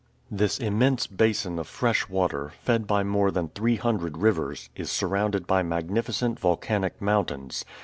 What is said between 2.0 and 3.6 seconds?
water, fed by more than